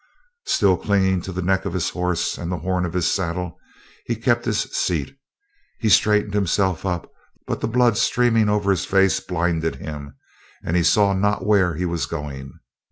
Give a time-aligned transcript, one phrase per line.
[0.47, 3.59] Still clinging to the neck of his horse and the horn of his saddle,
[4.07, 5.15] he kept his seat.
[5.79, 7.11] He straightened himself up,
[7.45, 10.15] but the blood streaming over his face blinded him,
[10.65, 12.51] and he saw not where he was going.